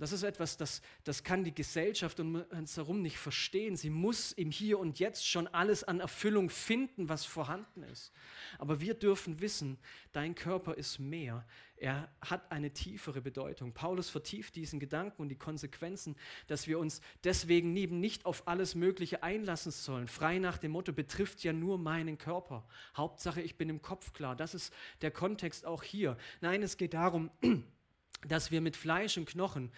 [0.00, 3.76] Das ist etwas, das, das kann die Gesellschaft um uns herum nicht verstehen.
[3.76, 8.10] Sie muss im Hier und Jetzt schon alles an Erfüllung finden, was vorhanden ist.
[8.58, 9.78] Aber wir dürfen wissen,
[10.12, 11.46] dein Körper ist mehr.
[11.76, 13.74] Er hat eine tiefere Bedeutung.
[13.74, 18.74] Paulus vertieft diesen Gedanken und die Konsequenzen, dass wir uns deswegen eben nicht auf alles
[18.74, 20.08] Mögliche einlassen sollen.
[20.08, 22.66] Frei nach dem Motto, betrifft ja nur meinen Körper.
[22.96, 24.34] Hauptsache, ich bin im Kopf klar.
[24.34, 26.16] Das ist der Kontext auch hier.
[26.40, 27.30] Nein, es geht darum,
[28.26, 29.70] dass wir mit Fleisch und Knochen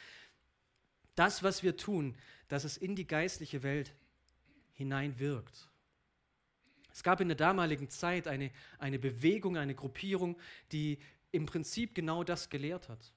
[1.14, 2.16] das, was wir tun,
[2.48, 3.94] dass es in die geistliche Welt
[4.72, 5.68] hineinwirkt.
[6.92, 10.36] Es gab in der damaligen Zeit eine, eine Bewegung, eine Gruppierung,
[10.72, 10.98] die
[11.30, 13.12] im Prinzip genau das gelehrt hat.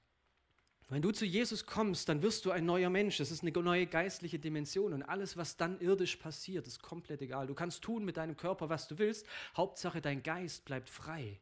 [0.88, 3.18] Wenn du zu Jesus kommst, dann wirst du ein neuer Mensch.
[3.18, 4.92] Das ist eine neue geistliche Dimension.
[4.92, 7.48] Und alles, was dann irdisch passiert, ist komplett egal.
[7.48, 9.26] Du kannst tun mit deinem Körper, was du willst.
[9.56, 11.40] Hauptsache, dein Geist bleibt frei.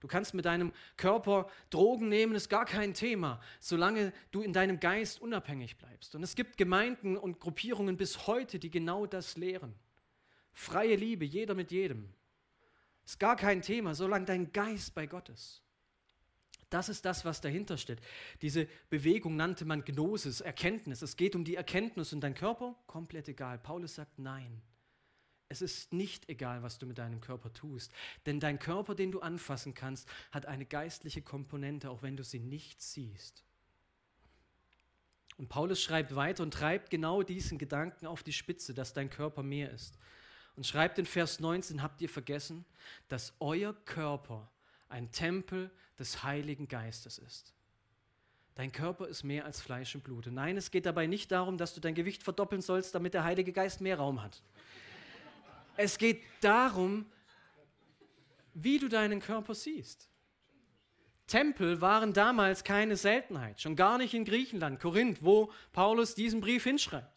[0.00, 4.80] Du kannst mit deinem Körper Drogen nehmen, ist gar kein Thema, solange du in deinem
[4.80, 6.14] Geist unabhängig bleibst.
[6.14, 9.74] Und es gibt Gemeinden und Gruppierungen bis heute, die genau das lehren.
[10.52, 12.12] Freie Liebe, jeder mit jedem.
[13.04, 15.62] Ist gar kein Thema, solange dein Geist bei Gott ist.
[16.70, 18.00] Das ist das, was dahinter steht.
[18.42, 21.00] Diese Bewegung nannte man Gnosis, Erkenntnis.
[21.00, 23.58] Es geht um die Erkenntnis und dein Körper, komplett egal.
[23.58, 24.60] Paulus sagt nein.
[25.48, 27.90] Es ist nicht egal, was du mit deinem Körper tust,
[28.26, 32.38] denn dein Körper, den du anfassen kannst, hat eine geistliche Komponente, auch wenn du sie
[32.38, 33.44] nicht siehst.
[35.38, 39.42] Und Paulus schreibt weiter und treibt genau diesen Gedanken auf die Spitze, dass dein Körper
[39.42, 39.96] mehr ist.
[40.56, 42.64] Und schreibt in Vers 19, habt ihr vergessen,
[43.06, 44.50] dass euer Körper
[44.88, 47.54] ein Tempel des Heiligen Geistes ist.
[48.56, 50.26] Dein Körper ist mehr als Fleisch und Blut.
[50.26, 53.52] Nein, es geht dabei nicht darum, dass du dein Gewicht verdoppeln sollst, damit der Heilige
[53.52, 54.42] Geist mehr Raum hat.
[55.80, 57.06] Es geht darum,
[58.52, 60.10] wie du deinen Körper siehst.
[61.28, 66.64] Tempel waren damals keine Seltenheit, schon gar nicht in Griechenland, Korinth, wo Paulus diesen Brief
[66.64, 67.16] hinschreibt.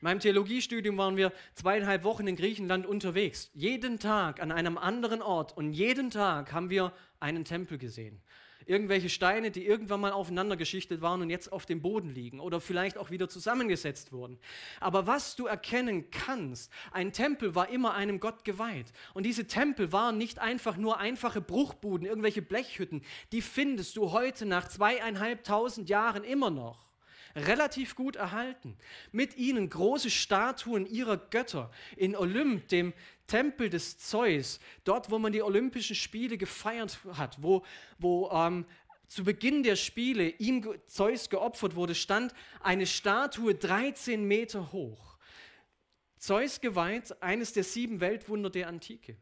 [0.00, 5.20] In meinem Theologiestudium waren wir zweieinhalb Wochen in Griechenland unterwegs, jeden Tag an einem anderen
[5.20, 8.22] Ort und jeden Tag haben wir einen Tempel gesehen
[8.68, 12.60] irgendwelche Steine, die irgendwann mal aufeinander geschichtet waren und jetzt auf dem Boden liegen oder
[12.60, 14.38] vielleicht auch wieder zusammengesetzt wurden.
[14.80, 18.92] Aber was du erkennen kannst, ein Tempel war immer einem Gott geweiht.
[19.14, 23.02] Und diese Tempel waren nicht einfach nur einfache Bruchbuden, irgendwelche Blechhütten.
[23.32, 26.88] Die findest du heute nach zweieinhalbtausend Jahren immer noch
[27.34, 28.76] relativ gut erhalten.
[29.12, 32.92] Mit ihnen große Statuen ihrer Götter in Olymp, dem
[33.28, 37.64] Tempel des Zeus, dort, wo man die Olympischen Spiele gefeiert hat, wo,
[37.98, 38.66] wo ähm,
[39.06, 45.18] zu Beginn der Spiele ihm Zeus geopfert wurde, stand eine Statue 13 Meter hoch.
[46.18, 49.16] Zeus geweiht, eines der sieben Weltwunder der Antike.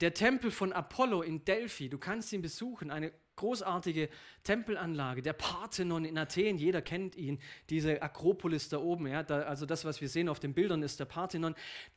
[0.00, 4.08] Der Tempel von Apollo in Delphi, du kannst ihn besuchen, eine großartige
[4.44, 7.40] Tempelanlage, der Parthenon in Athen, jeder kennt ihn,
[7.70, 11.00] diese Akropolis da oben, ja, da, also das, was wir sehen auf den Bildern, ist
[11.00, 11.54] der Parthenon,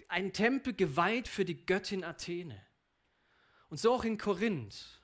[0.07, 2.61] ein Tempel geweiht für die Göttin Athene.
[3.69, 5.01] Und so auch in Korinth,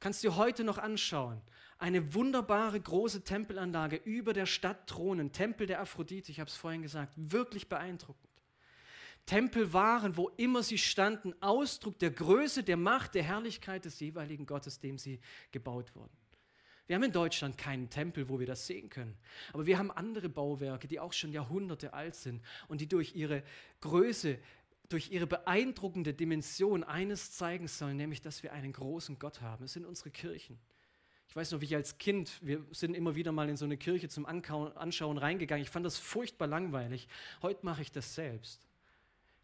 [0.00, 1.40] kannst du heute noch anschauen,
[1.78, 6.82] eine wunderbare große Tempelanlage über der Stadt thronen, Tempel der Aphrodite, ich habe es vorhin
[6.82, 8.31] gesagt, wirklich beeindruckend.
[9.26, 14.46] Tempel waren, wo immer sie standen, Ausdruck der Größe, der Macht, der Herrlichkeit des jeweiligen
[14.46, 15.20] Gottes, dem sie
[15.52, 16.16] gebaut wurden.
[16.86, 19.16] Wir haben in Deutschland keinen Tempel, wo wir das sehen können.
[19.52, 23.44] Aber wir haben andere Bauwerke, die auch schon Jahrhunderte alt sind und die durch ihre
[23.80, 24.38] Größe,
[24.88, 29.64] durch ihre beeindruckende Dimension eines zeigen sollen, nämlich, dass wir einen großen Gott haben.
[29.64, 30.58] Es sind unsere Kirchen.
[31.28, 33.78] Ich weiß noch, wie ich als Kind, wir sind immer wieder mal in so eine
[33.78, 35.62] Kirche zum Anschauen reingegangen.
[35.62, 37.08] Ich fand das furchtbar langweilig.
[37.40, 38.68] Heute mache ich das selbst.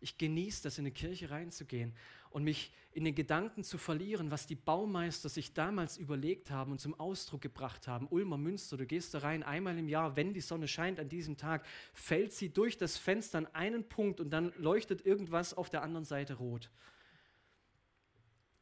[0.00, 1.94] Ich genieße das, in eine Kirche reinzugehen
[2.30, 6.80] und mich in den Gedanken zu verlieren, was die Baumeister sich damals überlegt haben und
[6.80, 8.08] zum Ausdruck gebracht haben.
[8.10, 11.36] Ulmer Münster, du gehst da rein, einmal im Jahr, wenn die Sonne scheint an diesem
[11.36, 15.82] Tag, fällt sie durch das Fenster an einen Punkt und dann leuchtet irgendwas auf der
[15.82, 16.70] anderen Seite rot.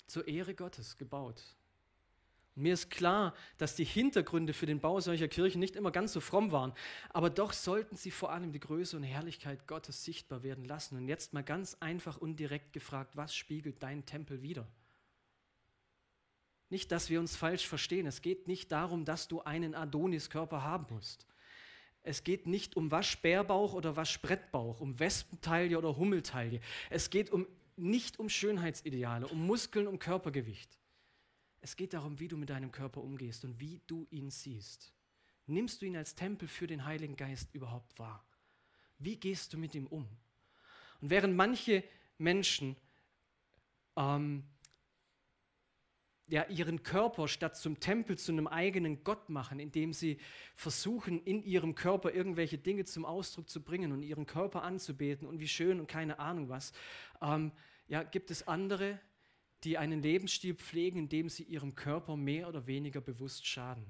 [0.07, 1.43] Zur Ehre Gottes gebaut.
[2.59, 6.21] Mir ist klar, dass die Hintergründe für den Bau solcher Kirchen nicht immer ganz so
[6.21, 6.73] fromm waren,
[7.11, 10.97] aber doch sollten sie vor allem die Größe und Herrlichkeit Gottes sichtbar werden lassen.
[10.97, 14.67] Und jetzt mal ganz einfach und direkt gefragt, was spiegelt dein Tempel wider?
[16.71, 18.07] Nicht, dass wir uns falsch verstehen.
[18.07, 21.27] Es geht nicht darum, dass du einen Adoniskörper haben musst.
[22.03, 26.61] Es geht nicht um Waschbärbauch oder Waschbrettbauch, um Wespenteile oder Hummelteile.
[26.89, 30.79] Es geht um, nicht um Schönheitsideale, um Muskeln, um Körpergewicht.
[31.61, 34.93] Es geht darum, wie du mit deinem Körper umgehst und wie du ihn siehst.
[35.47, 38.25] Nimmst du ihn als Tempel für den Heiligen Geist überhaupt wahr?
[38.99, 40.09] Wie gehst du mit ihm um?
[41.01, 41.85] Und während manche
[42.19, 42.77] Menschen
[43.97, 44.45] ähm,
[46.29, 50.19] ja, ihren Körper statt zum Tempel zu einem eigenen Gott machen, indem sie
[50.57, 55.39] versuchen, in ihrem Körper irgendwelche Dinge zum Ausdruck zu bringen und ihren Körper anzubeten und
[55.39, 56.73] wie schön und keine Ahnung was,
[57.23, 57.53] ähm,
[57.87, 58.99] ja, gibt es andere,
[59.65, 63.87] die einen Lebensstil pflegen, in dem sie ihrem Körper mehr oder weniger bewusst schaden,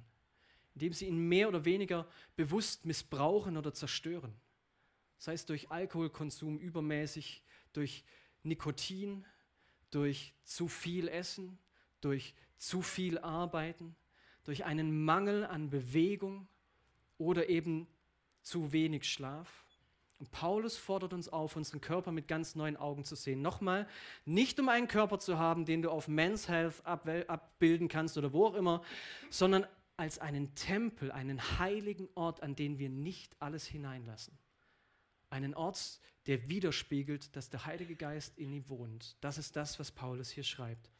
[0.74, 4.34] indem sie ihn mehr oder weniger bewusst missbrauchen oder zerstören.
[5.18, 8.04] Sei es durch Alkoholkonsum übermäßig, durch
[8.42, 9.24] Nikotin,
[9.90, 11.58] durch zu viel Essen,
[12.00, 13.96] durch zu viel Arbeiten,
[14.44, 16.48] durch einen Mangel an Bewegung
[17.18, 17.86] oder eben
[18.42, 19.65] zu wenig Schlaf.
[20.18, 23.42] Und Paulus fordert uns auf, unseren Körper mit ganz neuen Augen zu sehen.
[23.42, 23.86] Nochmal,
[24.24, 28.46] nicht um einen Körper zu haben, den du auf Men's Health abbilden kannst oder wo
[28.46, 28.82] auch immer,
[29.28, 29.66] sondern
[29.98, 34.38] als einen Tempel, einen heiligen Ort, an den wir nicht alles hineinlassen.
[35.28, 39.16] Einen Ort, der widerspiegelt, dass der Heilige Geist in ihm wohnt.
[39.20, 40.90] Das ist das, was Paulus hier schreibt.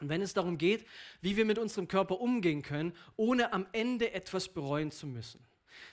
[0.00, 0.86] Und wenn es darum geht,
[1.20, 5.47] wie wir mit unserem Körper umgehen können, ohne am Ende etwas bereuen zu müssen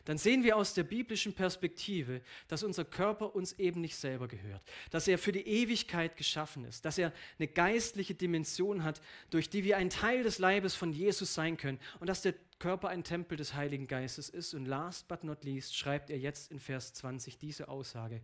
[0.05, 4.63] dann sehen wir aus der biblischen Perspektive, dass unser Körper uns eben nicht selber gehört,
[4.91, 9.63] dass er für die Ewigkeit geschaffen ist, dass er eine geistliche Dimension hat, durch die
[9.63, 13.37] wir ein Teil des Leibes von Jesus sein können und dass der Körper ein Tempel
[13.37, 14.53] des Heiligen Geistes ist.
[14.53, 18.21] Und last but not least schreibt er jetzt in Vers 20 diese Aussage.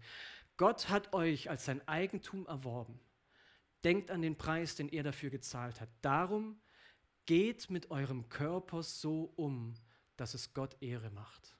[0.58, 3.00] Gott hat euch als sein Eigentum erworben.
[3.84, 5.90] Denkt an den Preis, den er dafür gezahlt hat.
[6.02, 6.62] Darum
[7.26, 9.74] geht mit eurem Körper so um,
[10.22, 11.58] dass es Gott Ehre macht.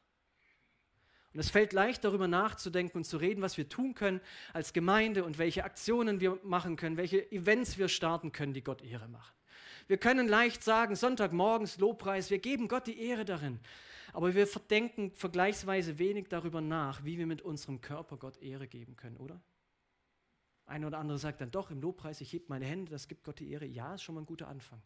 [1.34, 4.22] Und es fällt leicht darüber nachzudenken und zu reden, was wir tun können
[4.54, 8.84] als Gemeinde und welche Aktionen wir machen können, welche Events wir starten können, die Gott
[8.84, 9.34] Ehre machen.
[9.88, 13.60] Wir können leicht sagen, Sonntagmorgens Lobpreis, wir geben Gott die Ehre darin.
[14.14, 18.96] Aber wir denken vergleichsweise wenig darüber nach, wie wir mit unserem Körper Gott Ehre geben
[18.96, 19.42] können, oder?
[20.68, 23.40] Ein oder andere sagt dann doch im Lobpreis, ich heb meine Hände, das gibt Gott
[23.40, 23.66] die Ehre.
[23.66, 24.84] Ja, ist schon mal ein guter Anfang.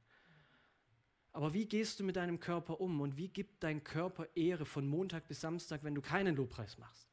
[1.35, 4.87] Aber wie gehst du mit deinem Körper um und wie gibt dein Körper Ehre von
[4.87, 7.09] Montag bis Samstag, wenn du keinen Lobpreis machst?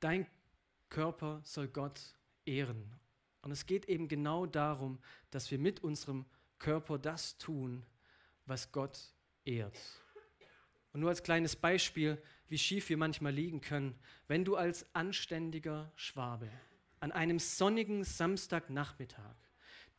[0.00, 0.26] Dein
[0.88, 2.00] Körper soll Gott
[2.46, 2.98] ehren.
[3.42, 4.98] Und es geht eben genau darum,
[5.30, 6.24] dass wir mit unserem
[6.58, 7.84] Körper das tun,
[8.46, 8.98] was Gott
[9.44, 9.78] ehrt.
[10.94, 12.16] Und nur als kleines Beispiel,
[12.48, 13.94] wie schief wir manchmal liegen können,
[14.26, 16.50] wenn du als anständiger Schwabe
[16.98, 19.36] an einem sonnigen Samstagnachmittag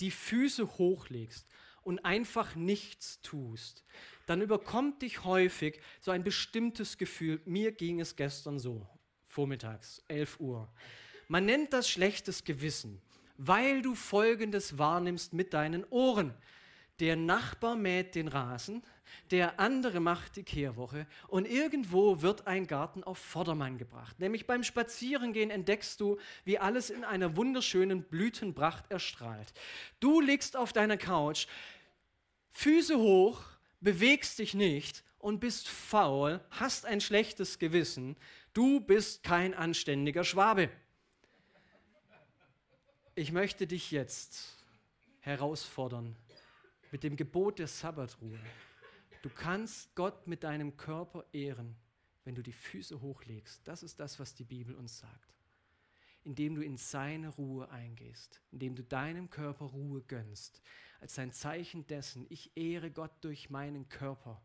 [0.01, 1.47] die Füße hochlegst
[1.83, 3.85] und einfach nichts tust,
[4.25, 7.41] dann überkommt dich häufig so ein bestimmtes Gefühl.
[7.45, 8.87] Mir ging es gestern so,
[9.25, 10.71] vormittags, 11 Uhr.
[11.27, 13.01] Man nennt das schlechtes Gewissen,
[13.37, 16.33] weil du Folgendes wahrnimmst mit deinen Ohren.
[17.01, 18.83] Der Nachbar mäht den Rasen,
[19.31, 24.19] der andere macht die Kehrwoche und irgendwo wird ein Garten auf Vordermann gebracht.
[24.19, 29.51] Nämlich beim Spazierengehen entdeckst du, wie alles in einer wunderschönen Blütenpracht erstrahlt.
[29.99, 31.47] Du liegst auf deiner Couch,
[32.51, 33.41] Füße hoch,
[33.79, 38.15] bewegst dich nicht und bist faul, hast ein schlechtes Gewissen.
[38.53, 40.69] Du bist kein anständiger Schwabe.
[43.15, 44.63] Ich möchte dich jetzt
[45.21, 46.15] herausfordern,
[46.91, 48.39] mit dem Gebot der Sabbatruhe.
[49.21, 51.75] Du kannst Gott mit deinem Körper ehren,
[52.25, 53.67] wenn du die Füße hochlegst.
[53.67, 55.33] Das ist das, was die Bibel uns sagt.
[56.23, 60.61] Indem du in seine Ruhe eingehst, indem du deinem Körper Ruhe gönnst,
[60.99, 64.43] als ein Zeichen dessen, ich ehre Gott durch meinen Körper.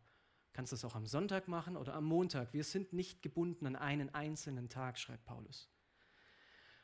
[0.53, 2.53] Kannst das auch am Sonntag machen oder am Montag.
[2.53, 5.69] Wir sind nicht gebunden an einen einzelnen Tag, schreibt Paulus.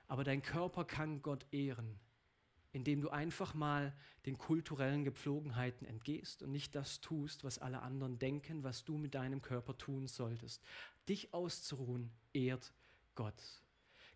[0.07, 1.99] Aber dein Körper kann Gott ehren,
[2.73, 3.93] indem du einfach mal
[4.25, 9.13] den kulturellen Gepflogenheiten entgehst und nicht das tust, was alle anderen denken, was du mit
[9.13, 10.61] deinem Körper tun solltest.
[11.07, 12.73] Dich auszuruhen ehrt
[13.15, 13.61] Gott.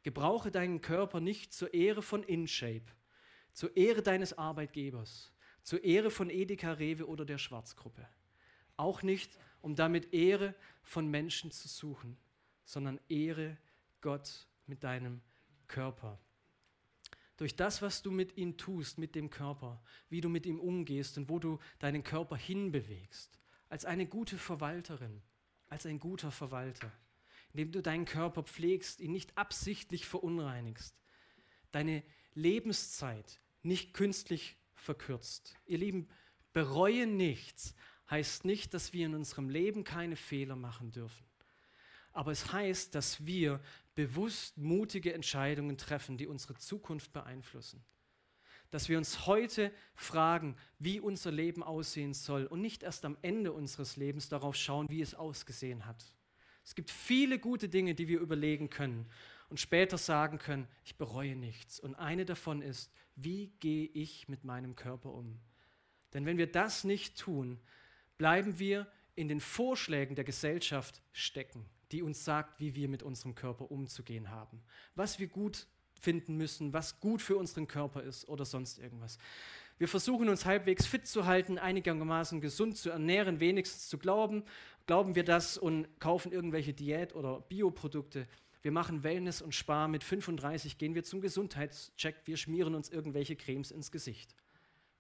[0.02, 2.92] Gebrauche deinen Körper nicht zur Ehre von InShape,
[3.54, 8.08] zur Ehre deines Arbeitgebers, zur Ehre von Edeka Rewe oder der Schwarzgruppe.
[8.76, 12.18] Auch nicht, um damit Ehre von Menschen zu suchen,
[12.66, 13.58] sondern Ehre
[14.02, 15.22] Gott mit deinem
[15.68, 16.20] Körper
[17.38, 21.18] durch das, was du mit ihm tust, mit dem Körper, wie du mit ihm umgehst
[21.18, 25.22] und wo du deinen Körper hinbewegst, als eine gute Verwalterin,
[25.70, 26.92] als ein guter Verwalter,
[27.54, 30.96] indem du deinen Körper pflegst, ihn nicht absichtlich verunreinigst,
[31.72, 35.56] deine Lebenszeit nicht künstlich verkürzt.
[35.66, 36.08] Ihr Lieben,
[36.54, 37.76] bereue nichts
[38.10, 41.26] heißt nicht, dass wir in unserem Leben keine Fehler machen dürfen.
[42.14, 43.62] Aber es heißt, dass wir
[43.98, 47.84] bewusst mutige Entscheidungen treffen, die unsere Zukunft beeinflussen.
[48.70, 53.52] Dass wir uns heute fragen, wie unser Leben aussehen soll und nicht erst am Ende
[53.54, 56.14] unseres Lebens darauf schauen, wie es ausgesehen hat.
[56.64, 59.10] Es gibt viele gute Dinge, die wir überlegen können
[59.50, 61.80] und später sagen können, ich bereue nichts.
[61.80, 65.40] Und eine davon ist, wie gehe ich mit meinem Körper um?
[66.14, 67.60] Denn wenn wir das nicht tun,
[68.20, 73.36] bleiben wir in den Vorschlägen der Gesellschaft stecken die uns sagt, wie wir mit unserem
[73.36, 74.62] Körper umzugehen haben,
[74.96, 75.68] was wir gut
[76.00, 79.18] finden müssen, was gut für unseren Körper ist oder sonst irgendwas.
[79.80, 84.44] Wir versuchen uns halbwegs fit zu halten, einigermaßen gesund zu ernähren, wenigstens zu glauben.
[84.88, 88.28] Glauben wir das und kaufen irgendwelche Diät- oder Bioprodukte.
[88.64, 89.88] Wir machen Wellness und Spar.
[89.88, 92.22] Mit 35 gehen wir zum Gesundheitscheck.
[92.26, 94.36] Wir schmieren uns irgendwelche Cremes ins Gesicht.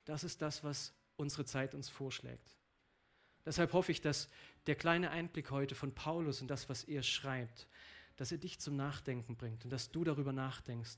[0.06, 2.56] Das ist das, was unsere Zeit uns vorschlägt.
[3.46, 4.30] Deshalb hoffe ich, dass
[4.68, 7.68] der kleine Einblick heute von Paulus und das, was er schreibt,
[8.16, 10.98] dass er dich zum Nachdenken bringt und dass du darüber nachdenkst,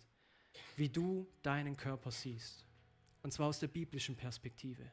[0.76, 2.66] wie du deinen Körper siehst.
[3.22, 4.92] Und zwar aus der biblischen Perspektive.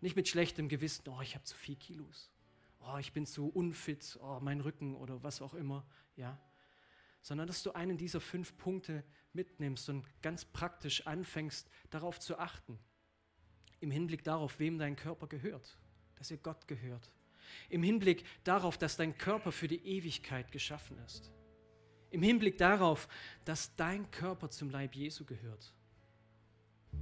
[0.00, 2.30] Nicht mit schlechtem Gewissen, oh, ich habe zu viel Kilos.
[2.80, 6.40] Oh, ich bin zu unfit, oh, mein Rücken oder was auch immer, ja.
[7.22, 12.78] Sondern dass du einen dieser fünf Punkte mitnimmst und ganz praktisch anfängst, darauf zu achten.
[13.78, 15.78] Im Hinblick darauf, wem dein Körper gehört
[16.22, 17.10] dass ihr Gott gehört.
[17.68, 21.30] Im Hinblick darauf, dass dein Körper für die Ewigkeit geschaffen ist.
[22.10, 23.08] Im Hinblick darauf,
[23.44, 25.72] dass dein Körper zum Leib Jesu gehört.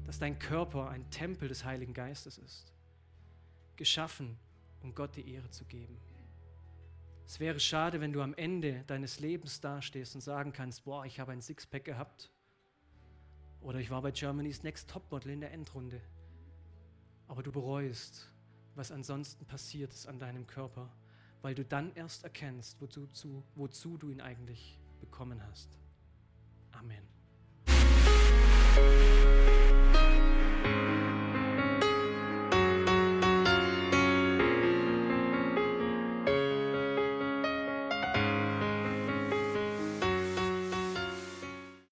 [0.05, 2.73] Dass dein Körper ein Tempel des Heiligen Geistes ist.
[3.77, 4.39] Geschaffen,
[4.83, 5.97] um Gott die Ehre zu geben.
[7.27, 11.21] Es wäre schade, wenn du am Ende deines Lebens dastehst und sagen kannst, boah, ich
[11.21, 12.31] habe ein Sixpack gehabt.
[13.61, 16.01] Oder ich war bei Germany's Next Topmodel in der Endrunde.
[17.29, 18.30] Aber du bereust,
[18.81, 20.89] was ansonsten passiert ist an deinem Körper,
[21.43, 25.79] weil du dann erst erkennst, wozu, zu, wozu du ihn eigentlich bekommen hast.
[26.73, 27.07] Amen.